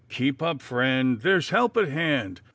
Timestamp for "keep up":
0.09-0.63